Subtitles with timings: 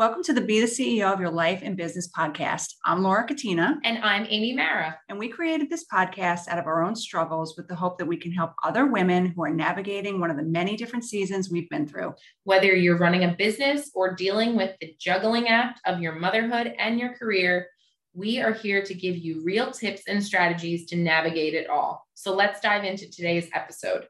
[0.00, 2.72] Welcome to the Be the CEO of Your Life and Business podcast.
[2.86, 3.78] I'm Laura Catina.
[3.84, 4.98] And I'm Amy Mara.
[5.10, 8.16] And we created this podcast out of our own struggles with the hope that we
[8.16, 11.86] can help other women who are navigating one of the many different seasons we've been
[11.86, 12.14] through.
[12.44, 16.98] Whether you're running a business or dealing with the juggling act of your motherhood and
[16.98, 17.66] your career,
[18.14, 22.06] we are here to give you real tips and strategies to navigate it all.
[22.14, 24.06] So let's dive into today's episode.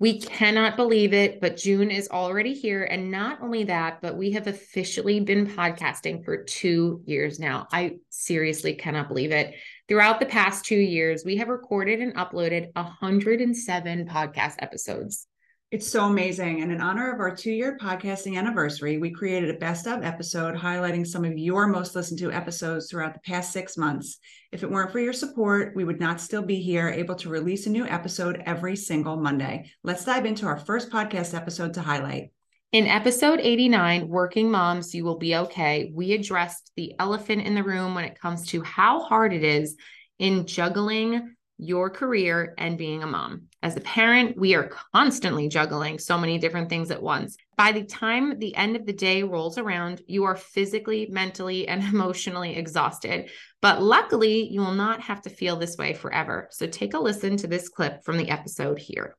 [0.00, 2.84] We cannot believe it, but June is already here.
[2.84, 7.68] And not only that, but we have officially been podcasting for two years now.
[7.70, 9.54] I seriously cannot believe it.
[9.88, 15.26] Throughout the past two years, we have recorded and uploaded 107 podcast episodes.
[15.70, 16.62] It's so amazing.
[16.62, 20.56] And in honor of our two year podcasting anniversary, we created a best of episode
[20.56, 24.18] highlighting some of your most listened to episodes throughout the past six months.
[24.50, 27.66] If it weren't for your support, we would not still be here able to release
[27.66, 29.70] a new episode every single Monday.
[29.84, 32.32] Let's dive into our first podcast episode to highlight.
[32.72, 37.62] In episode 89, Working Moms, You Will Be Okay, we addressed the elephant in the
[37.62, 39.76] room when it comes to how hard it is
[40.18, 43.42] in juggling your career and being a mom.
[43.62, 47.36] As a parent, we are constantly juggling so many different things at once.
[47.58, 51.84] By the time the end of the day rolls around, you are physically, mentally, and
[51.94, 53.30] emotionally exhausted.
[53.60, 56.48] But luckily, you will not have to feel this way forever.
[56.50, 59.14] So take a listen to this clip from the episode here.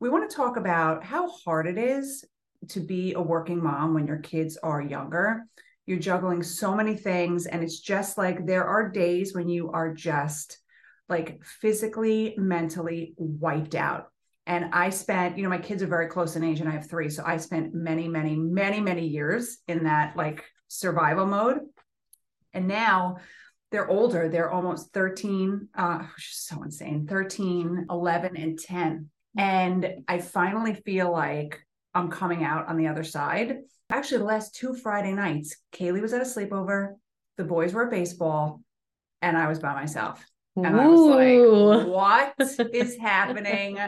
[0.00, 2.24] We want to talk about how hard it is
[2.68, 5.44] to be a working mom when your kids are younger.
[5.86, 9.94] You're juggling so many things, and it's just like there are days when you are
[9.94, 10.58] just
[11.08, 14.08] like physically, mentally wiped out.
[14.46, 16.88] And I spent, you know, my kids are very close in age and I have
[16.88, 17.10] three.
[17.10, 21.60] So I spent many, many, many, many years in that like survival mode.
[22.54, 23.18] And now
[23.70, 24.28] they're older.
[24.28, 29.10] They're almost 13, uh, is so insane 13, 11, and 10.
[29.36, 31.60] And I finally feel like
[31.94, 33.58] I'm coming out on the other side.
[33.90, 36.94] Actually, the last two Friday nights, Kaylee was at a sleepover,
[37.36, 38.62] the boys were at baseball,
[39.22, 40.24] and I was by myself.
[40.64, 40.80] And Ooh.
[40.80, 43.78] I was like, what is happening?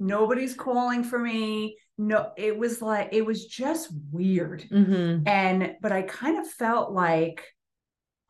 [0.00, 1.76] Nobody's calling for me.
[1.96, 4.64] No, it was like, it was just weird.
[4.70, 5.26] Mm-hmm.
[5.26, 7.44] And, but I kind of felt like,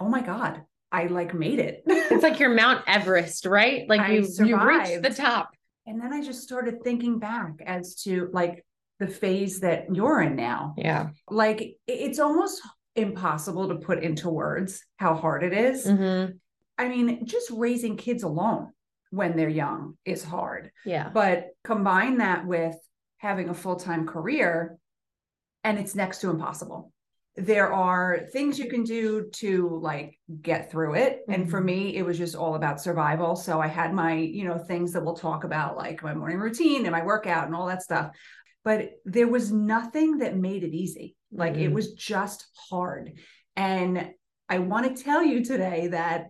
[0.00, 1.82] oh my God, I like made it.
[1.86, 3.88] it's like your Mount Everest, right?
[3.88, 5.50] Like you, you reached the top.
[5.86, 8.64] And then I just started thinking back as to like
[8.98, 10.74] the phase that you're in now.
[10.76, 11.10] Yeah.
[11.30, 12.62] Like it's almost
[12.96, 15.86] impossible to put into words how hard it is.
[15.86, 16.32] Mm-hmm.
[16.78, 18.72] I mean, just raising kids alone
[19.10, 20.70] when they're young is hard.
[20.84, 21.10] Yeah.
[21.12, 22.76] But combine that with
[23.18, 24.78] having a full time career,
[25.64, 26.92] and it's next to impossible.
[27.36, 31.20] There are things you can do to like get through it.
[31.22, 31.32] Mm-hmm.
[31.32, 31.66] And for mm-hmm.
[31.66, 33.36] me, it was just all about survival.
[33.36, 36.84] So I had my, you know, things that we'll talk about, like my morning routine
[36.84, 38.10] and my workout and all that stuff.
[38.64, 41.16] But there was nothing that made it easy.
[41.32, 41.62] Like mm-hmm.
[41.62, 43.12] it was just hard.
[43.56, 44.10] And
[44.48, 46.26] I want to tell you today that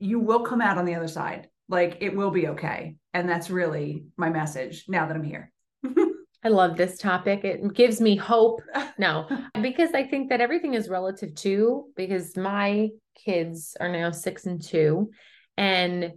[0.00, 1.48] you will come out on the other side.
[1.68, 2.96] Like it will be okay.
[3.14, 5.52] And that's really my message now that I'm here.
[6.42, 7.44] I love this topic.
[7.44, 8.62] It gives me hope.
[8.98, 9.26] No,
[9.62, 14.62] because I think that everything is relative too, because my kids are now six and
[14.62, 15.10] two.
[15.56, 16.12] And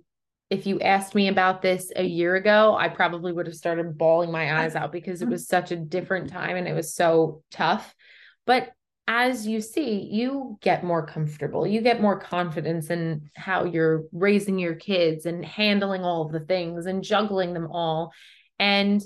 [0.50, 4.34] if you asked me about this a year ago, I probably would have started bawling
[4.34, 5.32] my eyes out because it mm-hmm.
[5.32, 7.96] was such a different time and it was so tough.
[8.46, 8.72] But
[9.08, 11.68] as you see, you get more comfortable.
[11.68, 16.86] You get more confidence in how you're raising your kids and handling all the things
[16.86, 18.14] and juggling them all.
[18.60, 19.04] And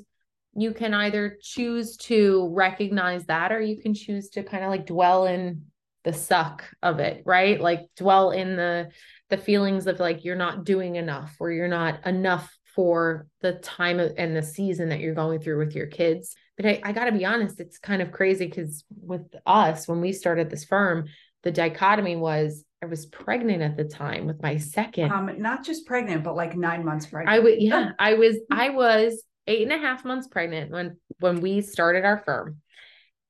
[0.56, 4.86] you can either choose to recognize that or you can choose to kind of like
[4.86, 5.64] dwell in
[6.04, 7.60] the suck of it, right?
[7.60, 8.90] Like dwell in the
[9.30, 14.00] the feelings of like you're not doing enough or you're not enough for the time
[14.00, 16.36] and the season that you're going through with your kids.
[16.58, 20.02] But I, I got to be honest, it's kind of crazy because with us, when
[20.02, 21.06] we started this firm,
[21.44, 25.12] the dichotomy was I was pregnant at the time with my second.
[25.12, 27.36] Um, not just pregnant, but like nine months pregnant.
[27.36, 31.42] I would, yeah, I was, I was eight and a half months pregnant when when
[31.42, 32.58] we started our firm.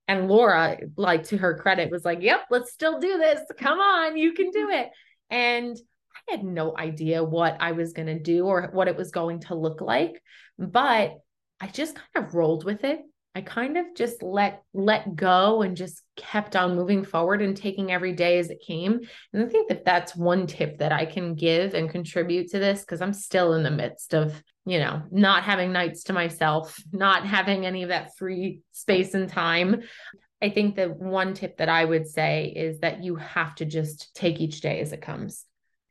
[0.10, 3.42] And Laura, like to her credit, was like, "Yep, let's still do this.
[3.58, 4.90] Come on, you can do it."
[5.30, 5.78] And
[6.16, 9.42] I had no idea what I was going to do or what it was going
[9.42, 10.22] to look like,
[10.58, 11.14] but
[11.60, 13.00] I just kind of rolled with it.
[13.38, 17.92] I kind of just let let go and just kept on moving forward and taking
[17.92, 19.00] every day as it came.
[19.32, 22.82] And I think that that's one tip that I can give and contribute to this
[22.82, 27.28] because I'm still in the midst of, you know, not having nights to myself, not
[27.28, 29.84] having any of that free space and time.
[30.42, 34.16] I think that one tip that I would say is that you have to just
[34.16, 35.46] take each day as it comes.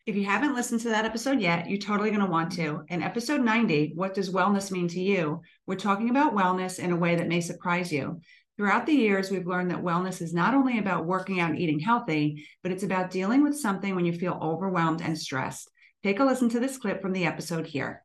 [0.06, 2.84] If you haven't listened to that episode yet, you're totally going to want to.
[2.90, 5.40] In episode 90, What Does Wellness Mean to You?
[5.66, 8.20] We're talking about wellness in a way that may surprise you.
[8.56, 11.80] Throughout the years, we've learned that wellness is not only about working out and eating
[11.80, 15.68] healthy, but it's about dealing with something when you feel overwhelmed and stressed.
[16.04, 18.04] Take a listen to this clip from the episode here.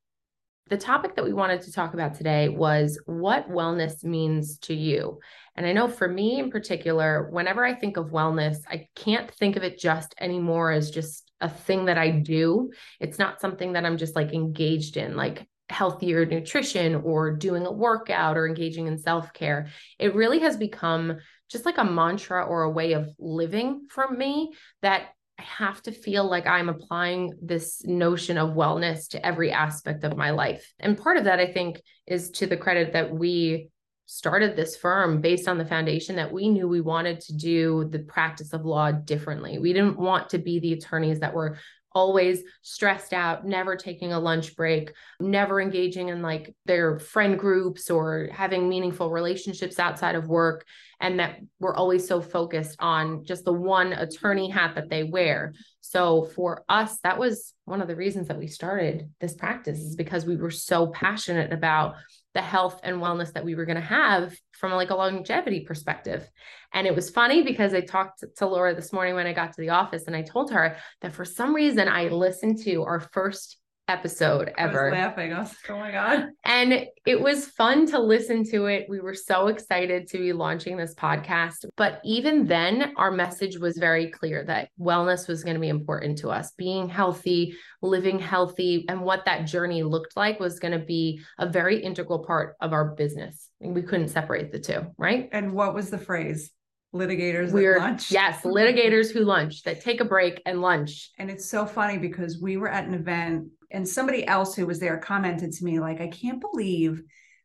[0.70, 5.20] The topic that we wanted to talk about today was what wellness means to you.
[5.56, 9.56] And I know for me in particular, whenever I think of wellness, I can't think
[9.56, 12.72] of it just anymore as just a thing that I do.
[13.00, 15.16] It's not something that I'm just like engaged in.
[15.16, 19.70] Like healthier nutrition or doing a workout or engaging in self care.
[19.98, 21.18] It really has become
[21.50, 25.10] just like a mantra or a way of living for me that
[25.40, 30.16] I have to feel like I'm applying this notion of wellness to every aspect of
[30.16, 30.72] my life.
[30.80, 33.70] And part of that, I think, is to the credit that we
[34.12, 38.00] started this firm based on the foundation that we knew we wanted to do the
[38.00, 39.58] practice of law differently.
[39.58, 41.58] We didn't want to be the attorneys that were
[41.94, 44.92] always stressed out, never taking a lunch break,
[45.22, 50.66] never engaging in like their friend groups or having meaningful relationships outside of work.
[51.00, 55.54] And that we're always so focused on just the one attorney hat that they wear.
[55.80, 59.96] So for us, that was one of the reasons that we started this practice is
[59.96, 61.96] because we were so passionate about
[62.34, 66.28] the health and wellness that we were going to have from like a longevity perspective.
[66.74, 69.62] And it was funny because I talked to Laura this morning when I got to
[69.62, 73.58] the office and I told her that for some reason I listened to our first
[73.92, 74.88] episode ever.
[74.88, 75.34] I was laughing.
[75.34, 76.30] I was like, oh my God.
[76.46, 78.88] And it was fun to listen to it.
[78.90, 81.66] We were so excited to be launching this podcast.
[81.76, 86.20] But even then, our message was very clear that wellness was going to be important
[86.20, 86.52] to us.
[86.58, 91.48] Being healthy, living healthy, and what that journey looked like was going to be a
[91.48, 93.50] very integral part of our business.
[93.60, 95.30] And we couldn't separate the two, right?
[95.32, 96.52] And what was the phrase?
[96.94, 98.12] litigators we're lunch.
[98.12, 102.42] yes litigators who lunch that take a break and lunch and it's so funny because
[102.42, 106.02] we were at an event and somebody else who was there commented to me like
[106.02, 107.02] i can't believe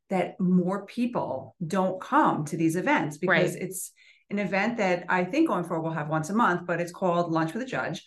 [0.08, 3.62] that more people don't come to these events because right.
[3.62, 3.92] it's
[4.30, 7.32] an event that i think going forward we'll have once a month but it's called
[7.32, 8.02] lunch with a judge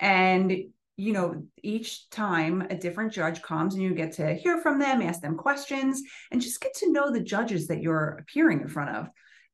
[0.00, 0.52] and
[0.96, 5.02] you know each time a different judge comes and you get to hear from them
[5.02, 8.90] ask them questions and just get to know the judges that you're appearing in front
[8.90, 9.08] of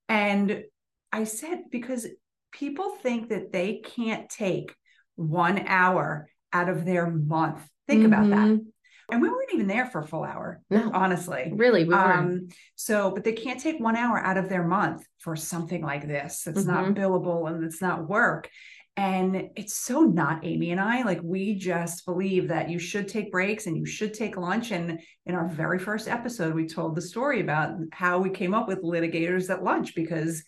[0.08, 0.64] and
[1.12, 2.06] I said, because
[2.52, 4.74] people think that they can't take
[5.16, 7.66] one hour out of their month.
[7.86, 8.12] Think mm-hmm.
[8.12, 8.48] about that.
[8.48, 8.68] Mm-hmm.
[9.10, 11.50] And we weren't even there for a full hour, no, honestly.
[11.54, 15.34] Really, we um, so, but they can't take one hour out of their month for
[15.34, 16.46] something like this.
[16.46, 16.70] It's mm-hmm.
[16.70, 18.50] not billable and it's not work.
[18.98, 21.04] And it's so not Amy and I.
[21.04, 24.72] Like, we just believe that you should take breaks and you should take lunch.
[24.72, 28.66] And in our very first episode, we told the story about how we came up
[28.66, 30.42] with litigators at lunch because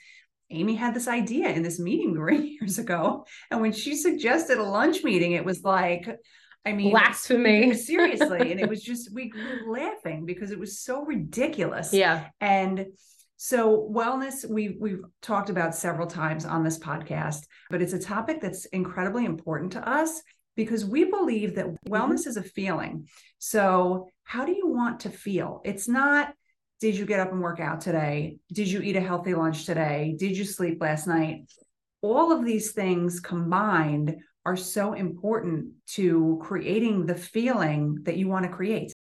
[0.51, 3.27] Amy had this idea in this meeting we years ago.
[3.51, 6.09] And when she suggested a lunch meeting, it was like,
[6.65, 7.75] I mean, blasphemy.
[7.75, 8.53] seriously.
[8.53, 11.93] And it was just, we were laughing because it was so ridiculous.
[11.93, 12.27] Yeah.
[12.41, 12.87] And
[13.43, 18.43] so wellness, we we've talked about several times on this podcast, but it's a topic
[18.43, 20.21] that's incredibly important to us
[20.57, 21.91] because we believe that mm-hmm.
[21.91, 23.09] wellness is a feeling.
[23.39, 25.63] So how do you want to feel?
[25.65, 26.35] It's not
[26.81, 28.39] did you get up and work out today?
[28.53, 30.15] Did you eat a healthy lunch today?
[30.19, 31.51] Did you sleep last night?
[32.01, 34.17] All of these things combined
[34.47, 38.95] are so important to creating the feeling that you want to create.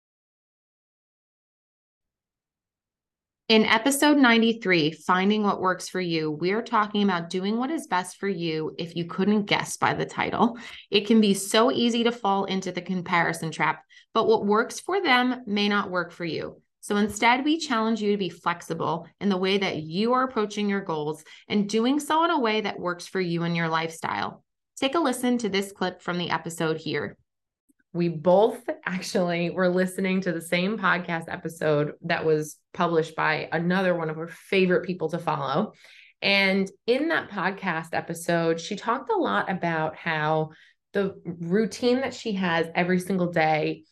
[3.47, 7.87] In episode 93, Finding What Works for You, we are talking about doing what is
[7.87, 10.57] best for you if you couldn't guess by the title.
[10.89, 15.01] It can be so easy to fall into the comparison trap, but what works for
[15.01, 16.61] them may not work for you.
[16.87, 20.69] So instead, we challenge you to be flexible in the way that you are approaching
[20.69, 24.41] your goals and doing so in a way that works for you and your lifestyle.
[24.77, 27.17] Take a listen to this clip from the episode here.
[27.91, 33.93] We both actually were listening to the same podcast episode that was published by another
[33.93, 35.73] one of our favorite people to follow.
[36.21, 40.51] And in that podcast episode, she talked a lot about how
[40.93, 43.83] the routine that she has every single day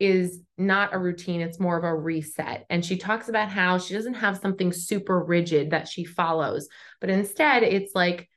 [0.00, 2.66] is not a routine, it's more of a reset.
[2.68, 6.68] And she talks about how she doesn't have something super rigid that she follows,
[7.00, 8.28] but instead it's like,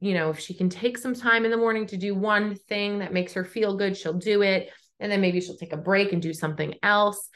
[0.00, 2.98] you know, if she can take some time in the morning to do one thing
[2.98, 4.70] that makes her feel good, she'll do it.
[5.00, 7.28] And then maybe she'll take a break and do something else.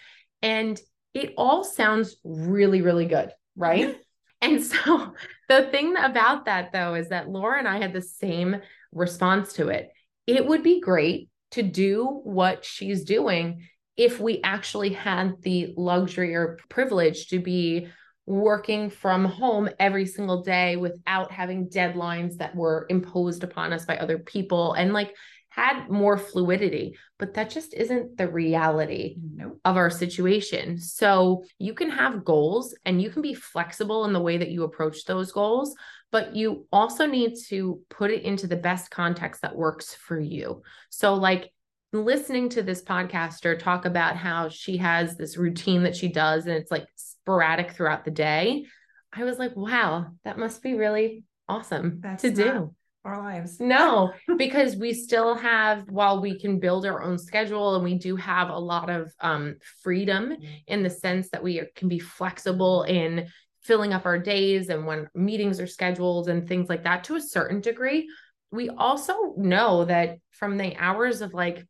[0.43, 0.79] And
[1.15, 3.97] it all sounds really, really good, right?
[4.41, 5.15] and so
[5.49, 8.57] the thing about that, though, is that Laura and I had the same
[8.93, 9.91] response to it.
[10.27, 16.35] It would be great to do what she's doing if we actually had the luxury
[16.35, 17.89] or privilege to be
[18.27, 23.97] working from home every single day without having deadlines that were imposed upon us by
[23.97, 25.15] other people and like
[25.49, 29.59] had more fluidity, but that just isn't the reality Nope.
[29.65, 30.79] of our situation.
[30.79, 34.63] So you can have goals and you can be flexible in the way that you
[34.63, 35.75] approach those goals,
[36.11, 40.63] but you also need to put it into the best context that works for you.
[40.91, 41.51] So, like,
[41.93, 46.55] listening to this podcaster talk about how she has this routine that she does and
[46.55, 48.67] it's like sporadic throughout the day,
[49.13, 52.75] I was like, wow, that must be really awesome That's to do.
[53.05, 53.59] Our lives.
[53.59, 58.17] No, because we still have, while we can build our own schedule and we do
[58.17, 60.37] have a lot of um, freedom
[60.67, 63.29] in the sense that we are, can be flexible in
[63.69, 67.21] filling up our days and when meetings are scheduled and things like that to a
[67.21, 68.09] certain degree.
[68.51, 71.65] We also know that from the hours of like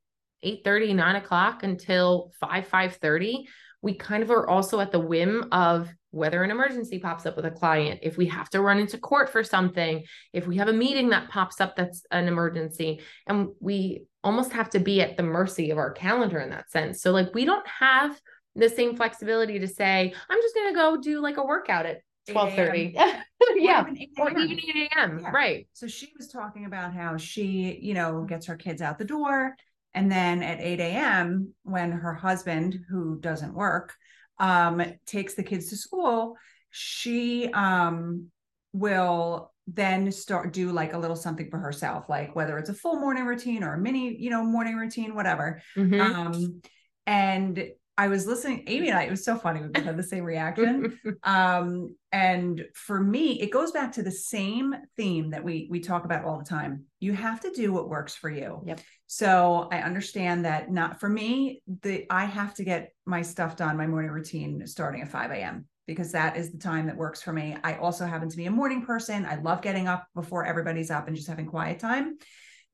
[0.45, 3.49] 8 30, 9 o'clock until 5, 5 30,
[3.83, 7.45] we kind of are also at the whim of whether an emergency pops up with
[7.45, 10.73] a client, if we have to run into court for something, if we have a
[10.73, 15.23] meeting that pops up that's an emergency, and we almost have to be at the
[15.23, 17.03] mercy of our calendar in that sense.
[17.03, 18.19] So, like, we don't have
[18.59, 22.03] the same flexibility to say, I'm just going to go do like a workout at
[22.29, 22.95] 8 12 30.
[23.57, 23.83] yeah.
[23.83, 25.21] even 8 Or even 8 a.m.
[25.23, 25.31] Yeah.
[25.31, 25.69] Right.
[25.73, 29.55] So she was talking about how she, you know, gets her kids out the door.
[29.95, 33.95] And then at 8 a.m., when her husband, who doesn't work,
[34.39, 36.37] um, takes the kids to school,
[36.71, 38.27] she um,
[38.73, 43.01] will then start do like a little something for herself, like whether it's a full
[43.01, 45.61] morning routine or a mini, you know, morning routine, whatever.
[45.77, 46.01] Mhm.
[46.01, 46.63] Um,
[47.07, 49.61] and I was listening, Amy and I, it was so funny.
[49.61, 51.01] We both had the same reaction.
[51.25, 56.05] um, and for me, it goes back to the same theme that we we talk
[56.05, 56.85] about all the time.
[57.01, 58.63] You have to do what works for you.
[58.65, 58.81] Yep.
[59.09, 63.77] So I understand that not for me, the I have to get my stuff done,
[63.77, 65.67] my morning routine starting at 5 a.m.
[65.89, 67.57] because that is the time that works for me.
[67.65, 69.27] I also happen to be a morning person.
[69.27, 72.19] I love getting up before everybody's up and just having quiet time.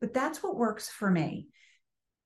[0.02, 1.48] But that's what works for me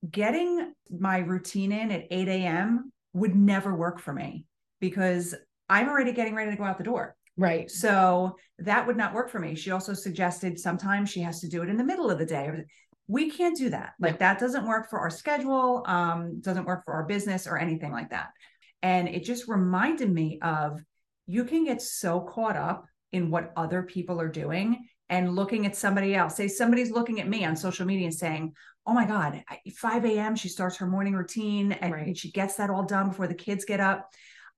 [0.08, 2.92] getting my routine in at 8 a.m.
[3.12, 4.44] would never work for me
[4.80, 5.34] because
[5.68, 7.16] I'm already getting ready to go out the door.
[7.36, 7.70] right.
[7.70, 9.54] So that would not work for me.
[9.54, 12.50] She also suggested sometimes she has to do it in the middle of the day.
[13.06, 13.92] We can't do that.
[14.00, 14.18] Like No.
[14.18, 18.10] that doesn't work for our schedule, um, doesn't work for our business or anything like
[18.10, 18.28] that.
[18.82, 20.80] And it just reminded me of
[21.26, 25.76] you can get so caught up in what other people are doing and looking at
[25.76, 26.36] somebody else.
[26.36, 28.52] Say somebody's looking at me on social media and saying,
[28.88, 29.44] Oh my God,
[29.76, 30.34] 5 a.m.
[30.34, 32.16] she starts her morning routine and, Right.
[32.16, 34.10] she gets that all done before the kids get up.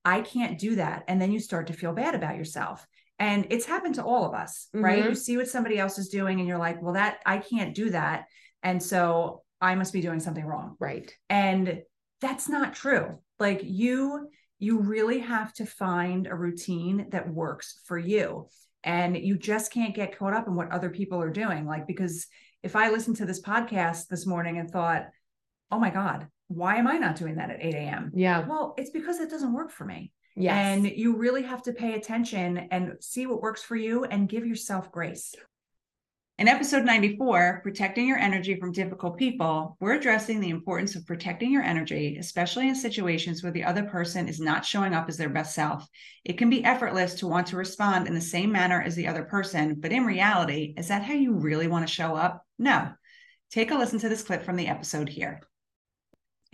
[0.04, 1.02] I can't do that.
[1.08, 2.86] And then you start to feel bad about yourself.
[3.18, 5.02] And it's happened to all of us, right?
[5.02, 5.08] Mhm.
[5.08, 7.90] You see what somebody else is doing and you're like, well, that I can't do
[7.90, 8.26] that.
[8.62, 10.76] And so I must be doing something wrong.
[10.78, 11.12] Right.
[11.28, 11.82] And
[12.20, 13.18] that's not true.
[13.40, 18.46] Like you, you really have to find a routine that works for you.
[18.84, 21.66] And you just can't get caught up in what other people are doing.
[21.66, 22.26] Like, because
[22.62, 25.08] if I listened to this podcast this morning and thought,
[25.70, 28.10] oh my God, why am I not doing that at 8 a.m.?
[28.14, 28.46] Yeah.
[28.46, 30.12] Well, it's because it doesn't work for me.
[30.36, 30.54] Yes.
[30.54, 34.46] And you really have to pay attention and see what works for you and give
[34.46, 35.34] yourself grace.
[36.40, 41.52] In episode 94, Protecting Your Energy from Difficult People, we're addressing the importance of protecting
[41.52, 45.28] your energy, especially in situations where the other person is not showing up as their
[45.28, 45.86] best self.
[46.24, 49.24] It can be effortless to want to respond in the same manner as the other
[49.24, 52.42] person, but in reality, is that how you really want to show up?
[52.58, 52.88] No.
[53.50, 55.42] Take a listen to this clip from the episode here.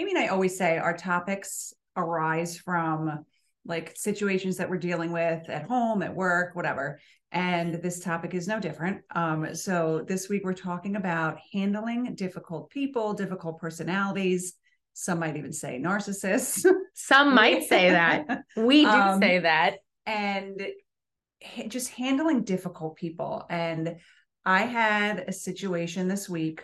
[0.00, 3.24] Amy and I always say our topics arise from
[3.66, 7.00] like situations that we're dealing with at home, at work, whatever.
[7.32, 9.02] And this topic is no different.
[9.14, 14.54] Um, so this week we're talking about handling difficult people, difficult personalities.
[14.94, 16.64] Some might even say narcissists.
[16.94, 18.42] Some might say that.
[18.56, 19.78] We do Um, say that.
[20.06, 20.66] and
[21.68, 23.44] just handling difficult people.
[23.50, 23.96] And
[24.44, 26.62] I had a situation this week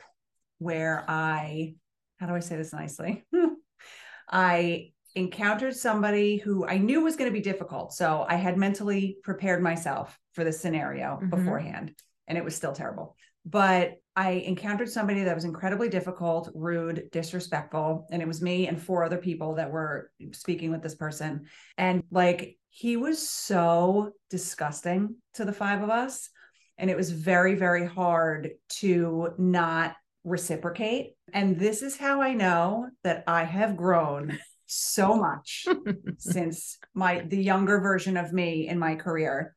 [0.59, 1.75] where I,
[2.19, 3.25] how do I say this nicely?
[4.31, 7.93] I encountered somebody who I knew was going to be difficult.
[7.93, 11.31] So I had mentally prepared myself for this scenario Mhm.
[11.31, 11.95] beforehand,
[12.27, 13.17] and it was still terrible.
[13.45, 18.07] But I encountered somebody that was incredibly difficult, rude, disrespectful.
[18.11, 21.47] And it was me and four other people that were speaking with this person.
[21.77, 26.31] And like, he was so disgusting to the five of us.
[26.79, 28.51] And it was very, very hard
[28.81, 31.15] to not reciprocate.
[31.33, 34.39] And this is how I know that I have grown
[34.73, 35.67] so much
[36.19, 39.55] since my the younger version of me in my career.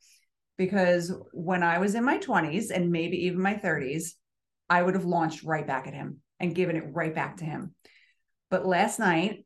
[0.58, 4.12] Because when I was in my 20s and maybe even my 30s
[4.70, 7.76] I would have launched right back at him and given it right back to him.
[8.50, 9.46] But last night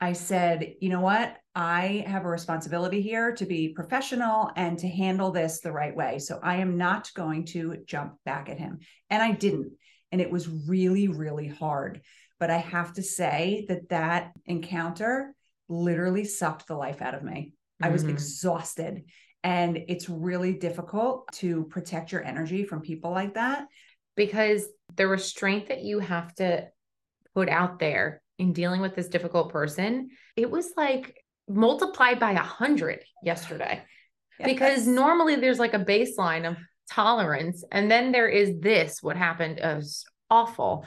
[0.00, 1.36] I said you know what?
[1.54, 6.18] I have a responsibility here to be professional and to handle this the right way.
[6.18, 8.78] So I am not going to jump back at him.
[9.08, 9.72] And I didn't.
[10.12, 12.02] And it was really, really hard.
[12.40, 15.34] But I have to say that that encounter
[15.68, 17.52] literally sucked the life out of me.
[17.52, 17.84] Mm-hmm.
[17.84, 18.12] I was mm-hmm.
[18.12, 19.04] exhausted.
[19.44, 23.66] And it's really difficult to protect your energy from people like that.
[24.16, 24.66] Because
[24.96, 26.66] the restraint that you have to
[27.34, 31.16] put out there in dealing with this difficult person, it was like
[31.48, 33.82] multiplied by a hundred yesterday.
[34.38, 34.48] Yes.
[34.48, 36.56] Because normally there's like a baseline of
[36.90, 37.64] tolerance.
[37.70, 40.84] And then there is this, what happened is awful.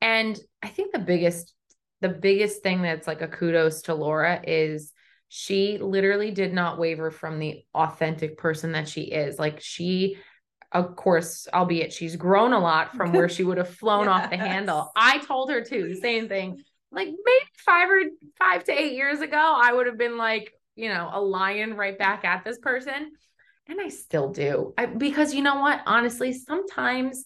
[0.00, 1.54] And I think the biggest,
[2.00, 4.92] the biggest thing that's like a kudos to Laura is
[5.28, 9.38] she literally did not waver from the authentic person that she is.
[9.38, 10.16] Like she
[10.72, 14.24] of course, albeit she's grown a lot from where she would have flown yes.
[14.24, 14.92] off the handle.
[14.94, 16.62] I told her too, the same thing.
[16.90, 18.02] Like maybe five or
[18.38, 21.98] five to eight years ago, I would have been like, you know, a lion right
[21.98, 23.12] back at this person.
[23.66, 24.72] And I still do.
[24.78, 25.80] I, because you know what?
[25.86, 27.24] Honestly, sometimes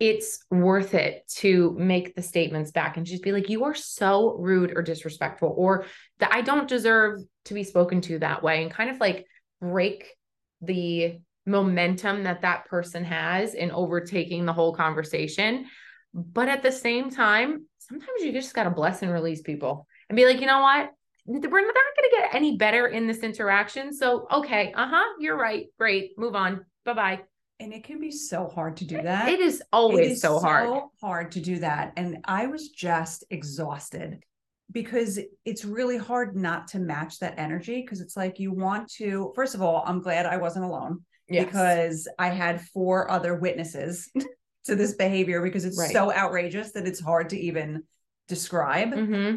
[0.00, 4.36] it's worth it to make the statements back and just be like, you are so
[4.38, 5.86] rude or disrespectful, or
[6.18, 9.26] that I don't deserve to be spoken to that way, and kind of like
[9.60, 10.14] break
[10.62, 15.66] the momentum that that person has in overtaking the whole conversation.
[16.14, 20.16] But at the same time, sometimes you just got to bless and release people and
[20.16, 20.90] be like, you know what?
[21.26, 23.92] We're not going to get any better in this interaction.
[23.92, 25.66] So, okay, uh huh, you're right.
[25.78, 26.12] Great.
[26.16, 26.64] Move on.
[26.84, 27.20] Bye bye.
[27.60, 29.28] And it can be so hard to do that.
[29.28, 30.68] It is always it is so hard.
[30.68, 31.92] So hard to do that.
[31.96, 34.22] And I was just exhausted
[34.70, 39.32] because it's really hard not to match that energy because it's like you want to
[39.34, 41.44] first of all i'm glad i wasn't alone yes.
[41.44, 44.10] because I had four other witnesses
[44.64, 45.92] to this behavior because it's right.
[45.92, 47.84] so outrageous that it's hard to even
[48.26, 48.92] describe.
[48.92, 49.36] Mm-hmm.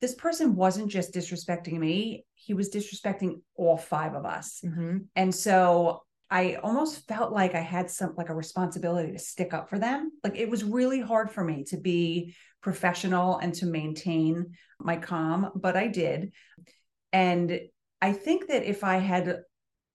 [0.00, 4.60] This person wasn't just disrespecting me, he was disrespecting all five of us.
[4.64, 4.98] Mm-hmm.
[5.14, 6.02] And so
[6.32, 10.10] I almost felt like I had some like a responsibility to stick up for them.
[10.24, 15.50] Like it was really hard for me to be professional and to maintain my calm,
[15.54, 16.32] but I did.
[17.12, 17.60] And
[18.00, 19.42] I think that if I had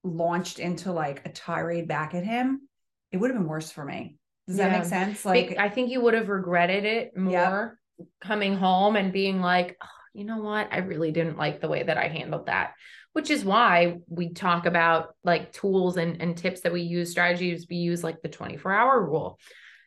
[0.03, 2.69] launched into like a tirade back at him,
[3.11, 4.17] it would have been worse for me.
[4.47, 4.69] Does yeah.
[4.69, 5.25] that make sense?
[5.25, 8.07] Like I think you would have regretted it more yep.
[8.21, 10.67] coming home and being like, oh, you know what?
[10.71, 12.73] I really didn't like the way that I handled that.
[13.17, 17.65] Which is why we talk about like tools and, and tips that we use, strategies
[17.67, 19.39] we use, like the 24 hour rule.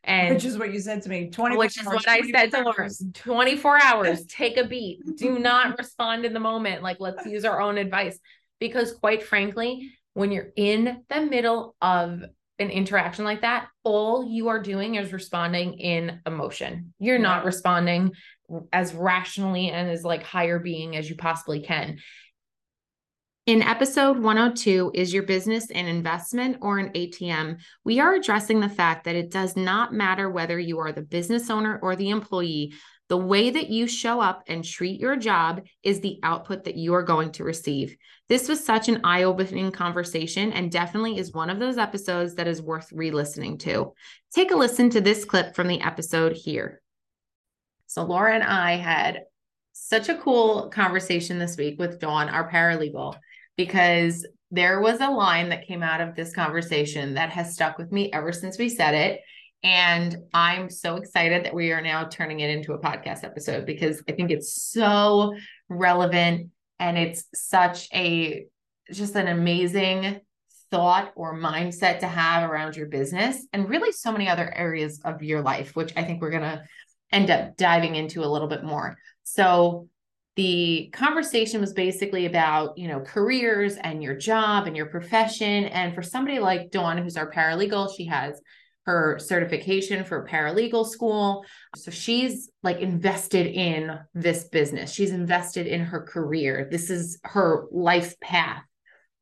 [0.03, 2.63] And which is what you said to me 20 which is what I said to
[2.63, 6.83] Laura 24 hours, take a beat, do not respond in the moment.
[6.83, 8.19] Like, let's use our own advice
[8.59, 12.25] because, quite frankly, when you're in the middle of
[12.59, 16.95] an interaction like that, all you are doing is responding in emotion.
[16.99, 18.11] You're not responding
[18.73, 21.99] as rationally and as like higher being as you possibly can.
[23.51, 27.59] In episode 102, Is Your Business an Investment or an ATM?
[27.83, 31.51] We are addressing the fact that it does not matter whether you are the business
[31.51, 32.75] owner or the employee,
[33.09, 36.95] the way that you show up and treat your job is the output that you
[36.95, 37.97] are going to receive.
[38.29, 42.47] This was such an eye opening conversation and definitely is one of those episodes that
[42.47, 43.95] is worth re listening to.
[44.33, 46.81] Take a listen to this clip from the episode here.
[47.89, 49.23] So, Laura and I had
[49.73, 53.17] such a cool conversation this week with Dawn, our paralegal,
[53.65, 57.93] because there was a line that came out of this conversation that has stuck with
[57.93, 59.21] me ever since we said it.
[59.63, 64.03] And I'm so excited that we are now turning it into a podcast episode because
[64.09, 65.35] I think it's so
[65.69, 68.47] relevant and it's such a
[68.91, 70.21] just an amazing
[70.71, 75.23] thought or mindset to have around your business and really so many other areas of
[75.23, 76.63] your life, which I think we're going to
[77.13, 78.97] end up diving into a little bit more.
[79.25, 79.91] So,
[80.37, 85.65] the conversation was basically about, you know, careers and your job and your profession.
[85.65, 88.41] And for somebody like Dawn, who's our paralegal, she has
[88.87, 91.45] her certification for paralegal school.
[91.77, 94.93] So she's like invested in this business.
[94.93, 96.69] She's invested in her career.
[96.71, 98.63] This is her life path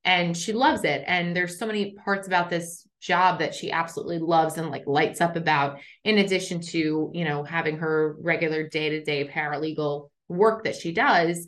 [0.04, 1.02] and she loves it.
[1.06, 5.20] And there's so many parts about this job that she absolutely loves and like lights
[5.20, 10.92] up about in addition to, you know, having her regular day-to-day paralegal work that she
[10.92, 11.46] does.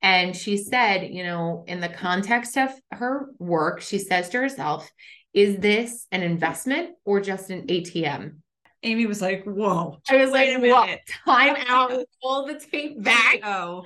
[0.00, 4.90] And she said, you know, in the context of her work, she says to herself,
[5.34, 8.36] is this an investment or just an ATM?
[8.84, 9.98] Amy was like, whoa.
[10.08, 11.00] I was like, what?
[11.24, 13.40] Time out, pull the tape back.
[13.42, 13.84] Oh.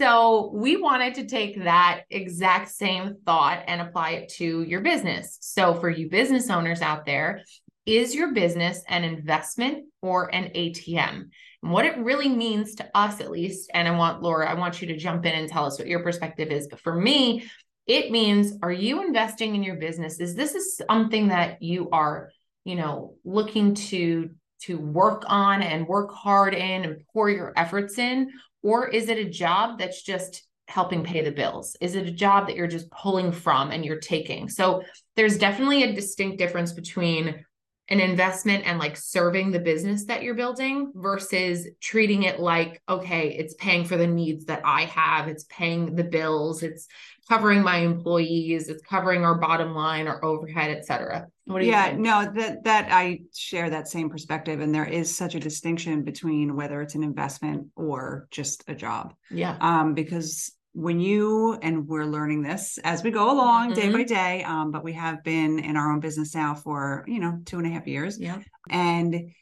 [0.00, 5.38] So we wanted to take that exact same thought and apply it to your business.
[5.40, 7.42] So for you business owners out there,
[7.84, 11.30] is your business an investment or an ATM?
[11.62, 14.80] And what it really means to us, at least, and I want Laura, I want
[14.80, 16.68] you to jump in and tell us what your perspective is.
[16.68, 17.50] But for me,
[17.86, 20.20] it means are you investing in your business?
[20.20, 22.30] Is this is something that you are,
[22.64, 24.30] you know, looking to
[24.62, 28.30] to work on and work hard in and pour your efforts in?
[28.62, 31.76] Or is it a job that's just helping pay the bills?
[31.80, 34.48] Is it a job that you're just pulling from and you're taking?
[34.48, 34.82] So
[35.16, 37.44] there's definitely a distinct difference between
[37.90, 43.30] an investment and like serving the business that you're building versus treating it like okay
[43.30, 45.28] it's paying for the needs that i have.
[45.28, 46.62] It's paying the bills.
[46.62, 46.86] It's
[47.28, 48.68] covering my employees.
[48.68, 51.26] It's covering our bottom line our overhead et cetera.
[51.44, 52.00] What do you yeah think?
[52.00, 56.56] no that that i share that same perspective and there is such a distinction between
[56.56, 59.14] whether it's an investment or just a job.
[59.30, 59.56] Yeah.
[59.60, 63.80] Um because when you and we're learning this as we go along mm-hmm.
[63.80, 67.18] day by day um, but we have been in our own business now for you
[67.18, 68.18] know two and a half years.
[68.20, 68.38] Yeah.
[68.70, 69.32] And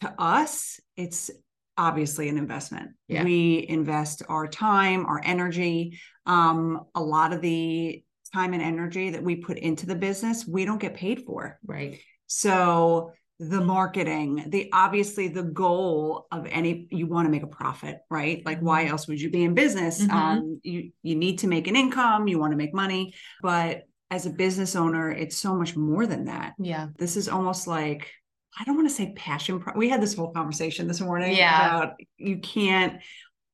[0.00, 1.30] to us it's
[1.76, 2.90] obviously an investment.
[3.08, 3.24] Yeah.
[3.24, 9.22] we invest our time our energy um, a lot of the time and energy that
[9.22, 11.58] we put into the business we don't get paid for.
[11.64, 12.00] Right.
[12.26, 18.00] So the marketing the obviously the goal of any you want to make a profit
[18.10, 18.92] right like why mm-hmm.
[18.92, 20.14] else would you be in business mm-hmm.
[20.14, 24.26] um you you need to make an income you want to make money but as
[24.26, 28.12] a business owner it's so much more than that yeah this is almost like
[28.58, 31.78] i don't want to say passion pro- we had this whole conversation this morning yeah.
[31.78, 33.00] about you can't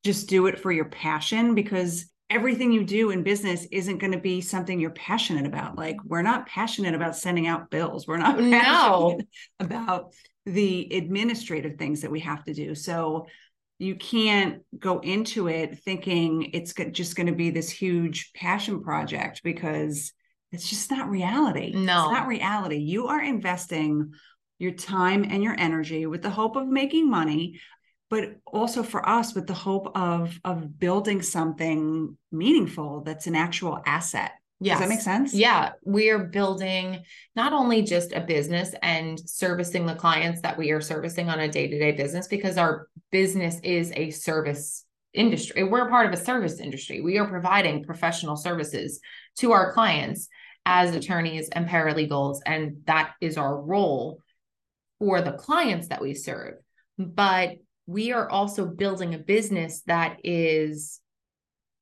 [0.05, 4.19] just do it for your passion because everything you do in business isn't going to
[4.19, 5.77] be something you're passionate about.
[5.77, 8.07] Like we're not passionate about sending out bills.
[8.07, 9.19] We're not no.
[9.61, 10.13] about
[10.45, 12.75] the administrative things that we have to do.
[12.75, 13.27] So
[13.79, 19.43] you can't go into it thinking it's just going to be this huge passion project
[19.45, 20.13] because
[20.53, 21.73] it's just not reality.
[21.75, 22.77] No, it's not reality.
[22.77, 24.13] You are investing
[24.59, 27.61] your time and your energy with the hope of making money
[28.09, 33.81] but also for us with the hope of of building something meaningful that's an actual
[33.87, 34.33] asset.
[34.63, 35.35] Does that make sense?
[35.35, 35.73] Yeah.
[35.85, 37.03] We're building
[37.35, 41.49] not only just a business and servicing the clients that we are servicing on a
[41.49, 45.63] day to day business, because our business is a service industry.
[45.63, 47.03] We're part of a service industry.
[47.03, 49.01] We are providing professional services
[49.41, 50.29] to our clients
[50.65, 52.39] as attorneys and paralegals.
[52.47, 54.21] And that is our role
[54.99, 56.55] for the clients that we serve.
[56.99, 57.57] But
[57.87, 61.01] we are also building a business that is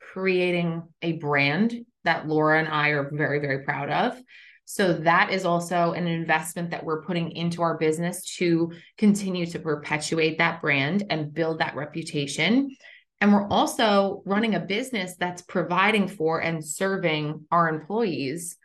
[0.01, 4.21] creating a brand that Laura and I are very, very proud of.
[4.67, 9.59] So that is also an investment that we're putting into our business to continue to
[9.59, 12.75] perpetuate that brand and build that reputation.
[13.21, 18.57] And we're also running a business that's providing for and serving our employees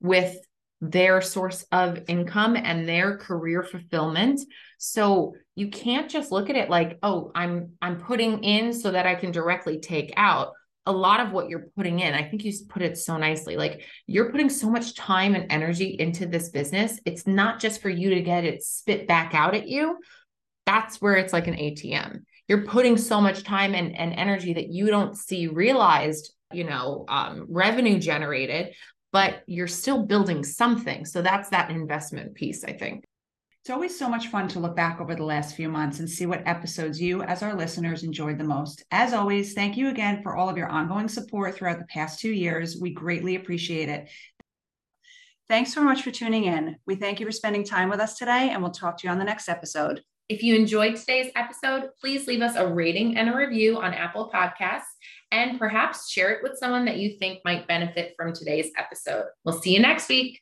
[0.00, 0.36] with
[0.80, 4.40] their source of income and their career fulfillment.
[4.78, 9.06] So you can't just look at it like, oh, I'm I'm putting in so that
[9.06, 10.52] I can directly take out.
[10.88, 13.56] A lot of what you're putting in, I think you put it so nicely.
[13.56, 17.00] Like you're putting so much time and energy into this business.
[17.04, 19.98] It's not just for you to get it spit back out at you.
[20.64, 22.22] That's where it's like an ATM.
[22.46, 27.04] You're putting so much time and, and energy that you don't see realized you know
[27.08, 28.72] um, revenue generated
[29.12, 31.04] but you're still building something.
[31.04, 33.04] So that's that investment piece, I think.
[33.66, 36.24] It's always so much fun to look back over the last few months and see
[36.24, 38.84] what episodes you, as our listeners, enjoyed the most.
[38.92, 42.30] As always, thank you again for all of your ongoing support throughout the past two
[42.30, 42.76] years.
[42.80, 44.08] We greatly appreciate it.
[45.48, 46.76] Thanks so much for tuning in.
[46.86, 49.18] We thank you for spending time with us today, and we'll talk to you on
[49.18, 50.00] the next episode.
[50.28, 54.28] If you enjoyed today's episode, please leave us a rating and a review on Apple
[54.32, 54.82] Podcasts
[55.30, 59.24] and perhaps share it with someone that you think might benefit from today's episode.
[59.44, 60.40] We'll see you next week.